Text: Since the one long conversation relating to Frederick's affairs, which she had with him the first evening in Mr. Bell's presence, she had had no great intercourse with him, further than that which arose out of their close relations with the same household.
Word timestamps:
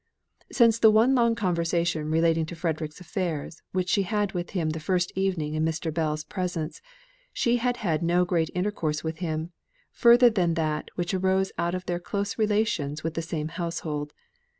Since 0.51 0.79
the 0.79 0.89
one 0.89 1.13
long 1.13 1.35
conversation 1.35 2.09
relating 2.09 2.47
to 2.47 2.55
Frederick's 2.55 2.99
affairs, 2.99 3.61
which 3.71 3.87
she 3.87 4.01
had 4.01 4.31
with 4.31 4.49
him 4.57 4.71
the 4.71 4.79
first 4.79 5.11
evening 5.15 5.53
in 5.53 5.63
Mr. 5.63 5.93
Bell's 5.93 6.23
presence, 6.23 6.81
she 7.31 7.57
had 7.57 7.77
had 7.85 8.01
no 8.01 8.25
great 8.25 8.49
intercourse 8.55 9.03
with 9.03 9.19
him, 9.19 9.51
further 9.91 10.31
than 10.31 10.55
that 10.55 10.89
which 10.95 11.13
arose 11.13 11.51
out 11.59 11.75
of 11.75 11.85
their 11.85 11.99
close 11.99 12.39
relations 12.39 13.03
with 13.03 13.13
the 13.13 13.21
same 13.21 13.49
household. 13.49 14.11